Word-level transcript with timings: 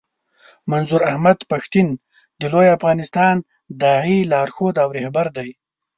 منظور 0.71 1.01
احمد 1.11 1.37
پښتين 1.51 1.87
د 2.39 2.41
لوی 2.53 2.67
افغانستان 2.77 3.35
د 3.41 3.45
داعیې 3.83 4.19
لارښود 4.31 4.75
او 4.83 4.89
رهبر 4.97 5.27
دی. 5.37 5.49